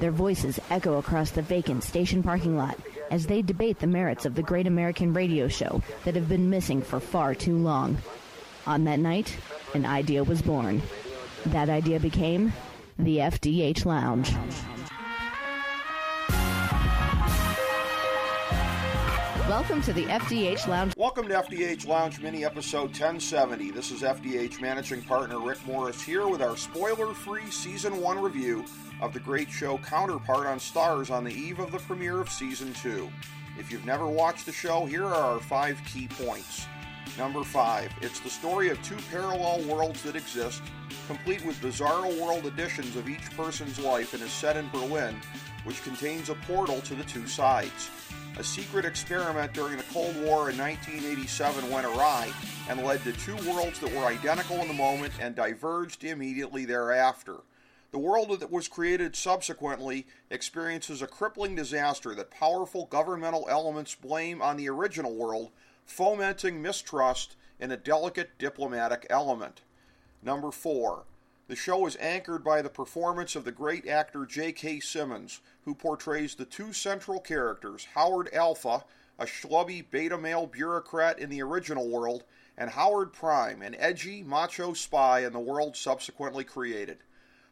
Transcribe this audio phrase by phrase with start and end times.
[0.00, 2.78] Their voices echo across the vacant station parking lot
[3.10, 6.80] as they debate the merits of the great American radio show that have been missing
[6.80, 7.98] for far too long.
[8.66, 9.36] On that night,
[9.74, 10.82] an idea was born.
[11.46, 12.52] That idea became
[12.98, 14.32] the FDH Lounge.
[19.50, 20.96] Welcome to the FDH Lounge.
[20.96, 23.72] Welcome to FDH Lounge Mini episode 1070.
[23.72, 28.64] This is FDH managing partner Rick Morris here with our spoiler free season 1 review
[29.02, 32.72] of the great show Counterpart on Starz on the eve of the premiere of season
[32.74, 33.10] 2.
[33.58, 36.68] If you've never watched the show, here are our five key points.
[37.18, 37.92] Number 5.
[38.00, 40.62] It's the story of two parallel worlds that exist,
[41.06, 45.16] complete with bizarro world editions of each person's life and is set in Berlin,
[45.64, 47.90] which contains a portal to the two sides.
[48.38, 52.32] A secret experiment during the Cold War in 1987 went awry
[52.68, 57.36] and led to two worlds that were identical in the moment and diverged immediately thereafter.
[57.90, 64.40] The world that was created subsequently experiences a crippling disaster that powerful governmental elements blame
[64.40, 65.50] on the original world,
[65.90, 69.62] fomenting mistrust in a delicate diplomatic element.
[70.22, 71.04] Number 4.
[71.48, 74.78] The show is anchored by the performance of the great actor J.K.
[74.80, 78.84] Simmons, who portrays the two central characters, Howard Alpha,
[79.18, 82.22] a schlubby beta male bureaucrat in the original world,
[82.56, 86.98] and Howard Prime, an edgy, macho spy in the world subsequently created.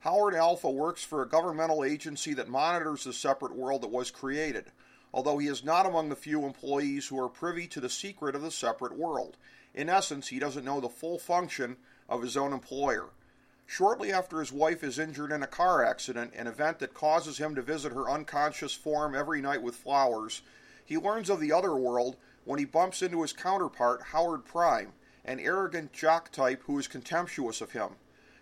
[0.00, 4.66] Howard Alpha works for a governmental agency that monitors the separate world that was created,
[5.12, 8.42] although he is not among the few employees who are privy to the secret of
[8.42, 9.36] the separate world.
[9.74, 11.76] In essence, he doesn't know the full function
[12.08, 13.10] of his own employer.
[13.66, 17.54] Shortly after his wife is injured in a car accident, an event that causes him
[17.56, 20.42] to visit her unconscious form every night with flowers,
[20.84, 24.92] he learns of the other world when he bumps into his counterpart, Howard Prime,
[25.24, 27.96] an arrogant jock type who is contemptuous of him.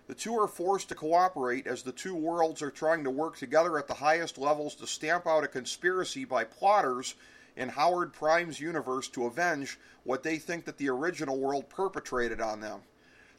[0.06, 3.78] The two are forced to cooperate as the two worlds are trying to work together
[3.78, 7.14] at the highest levels to stamp out a conspiracy by plotters
[7.56, 12.60] in Howard Prime's universe to avenge what they think that the original world perpetrated on
[12.60, 12.80] them.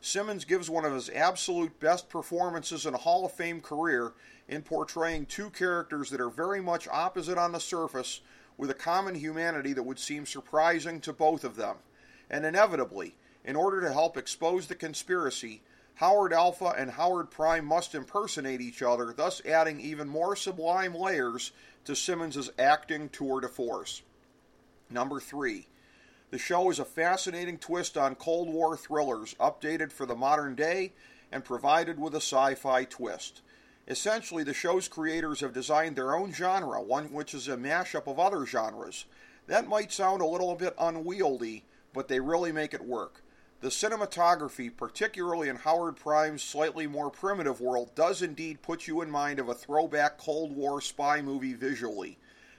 [0.02, 4.14] Simmons gives one of his absolute best performances in a Hall of Fame career
[4.48, 8.22] in portraying two characters that are very much opposite on the surface
[8.58, 11.78] with a common humanity that would seem surprising to both of them.
[12.30, 15.62] And inevitably, in order to help expose the conspiracy,
[15.96, 21.52] Howard Alpha and Howard Prime must impersonate each other, thus adding even more sublime layers
[21.86, 24.02] to Simmons' acting tour de force.
[24.90, 25.68] Number 3.
[26.32, 30.92] The show is a fascinating twist on Cold War thrillers, updated for the modern day
[31.32, 33.42] and provided with a sci fi twist.
[33.88, 38.20] Essentially, the show's creators have designed their own genre, one which is a mashup of
[38.20, 39.06] other genres.
[39.48, 41.64] That might sound a little bit unwieldy,
[41.94, 43.22] but they really make it work.
[43.62, 49.10] The cinematography, particularly in Howard Prime's slightly more primitive world, does indeed put you in
[49.10, 52.18] mind of a throwback Cold War spy movie visually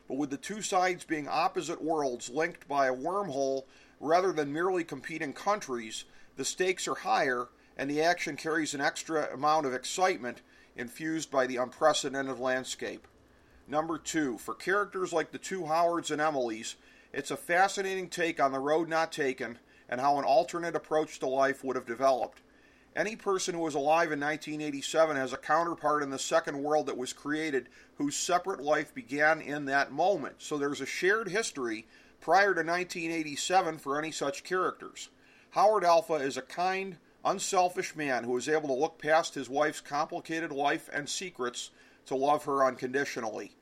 [0.08, 3.64] but with the two sides being opposite worlds linked by a wormhole
[4.00, 6.04] rather than merely competing countries,
[6.36, 10.42] the stakes are higher and the action carries an extra amount of excitement
[10.76, 13.06] infused by the unprecedented landscape.
[13.66, 16.76] Number two, for characters like the two Howards and Emilys,
[17.12, 19.58] it's a fascinating take on the road not taken
[19.88, 22.40] and how an alternate approach to life would have developed.
[22.96, 26.96] Any person who was alive in 1987 has a counterpart in the second world that
[26.96, 30.36] was created whose separate life began in that moment.
[30.38, 31.86] So there's a shared history
[32.20, 35.10] prior to 1987 for any such characters.
[35.50, 39.80] Howard Alpha is a kind, unselfish man who is able to look past his wife's
[39.80, 41.70] complicated life and secrets
[42.06, 43.52] to love her unconditionally.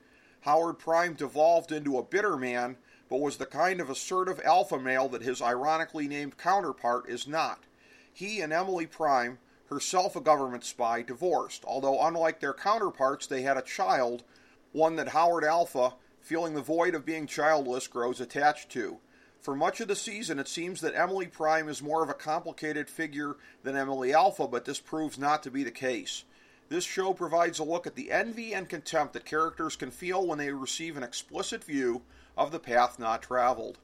[0.43, 2.77] Howard Prime devolved into a bitter man,
[3.09, 7.65] but was the kind of assertive alpha male that his ironically named counterpart is not.
[8.13, 13.57] He and Emily Prime, herself a government spy, divorced, although unlike their counterparts, they had
[13.57, 14.25] a child,
[14.73, 18.99] one that Howard Alpha, feeling the void of being childless, grows attached to.
[19.41, 22.89] For much of the season, it seems that Emily Prime is more of a complicated
[22.89, 26.25] figure than Emily Alpha, but this proves not to be the case.
[26.69, 30.39] This show provides a look at the envy and contempt that characters can feel when
[30.39, 32.03] they receive an explicit view
[32.37, 33.79] of the path not traveled.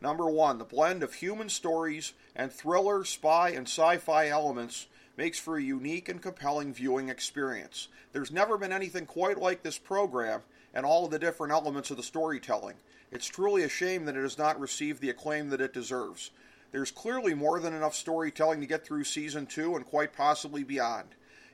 [0.00, 4.86] Number one, the blend of human stories and thriller, spy, and sci fi elements
[5.16, 7.88] makes for a unique and compelling viewing experience.
[8.12, 10.42] There's never been anything quite like this program,
[10.72, 12.76] and all of the different elements of the storytelling.
[13.10, 16.30] It's truly a shame that it has not received the acclaim that it deserves.
[16.70, 21.08] There's clearly more than enough storytelling to get through season two and quite possibly beyond.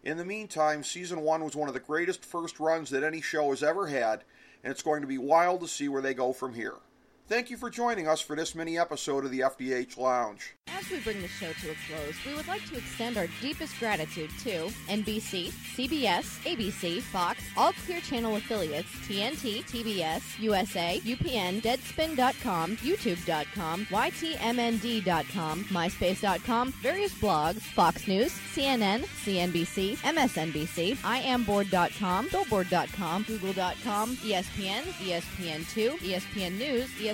[0.05, 3.49] In the meantime, season one was one of the greatest first runs that any show
[3.51, 4.23] has ever had,
[4.63, 6.77] and it's going to be wild to see where they go from here.
[7.27, 10.57] Thank you for joining us for this mini episode of the FDH Lounge.
[10.67, 13.79] As we bring the show to a close, we would like to extend our deepest
[13.79, 22.77] gratitude to NBC, CBS, ABC, Fox, all Clear Channel affiliates, TNT, TBS, USA, UPN, Deadspin.com,
[22.79, 35.99] YouTube.com, YTMND.com, MySpace.com, various blogs, Fox News, CNN, CNBC, MSNBC, IamBoard.com, Billboard.com, Google.com, ESPN, ESPN2,
[36.01, 37.14] ESPN News, ESPN